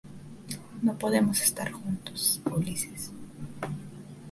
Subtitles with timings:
[0.81, 3.11] no podemos estar juntos, Ulises